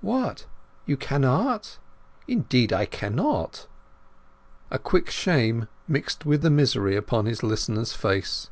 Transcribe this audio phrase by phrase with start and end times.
[0.00, 1.78] "What—you cannot?"
[2.26, 3.68] "Indeed I cannot."
[4.72, 8.50] A quick shame mixed with the misery upon his listener's face.